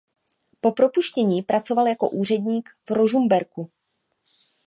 Po 0.61 0.71
propuštění 0.71 1.41
pracoval 1.41 1.87
jako 1.87 2.09
úředník 2.09 2.69
v 2.89 2.91
Ružomberku. 2.91 3.71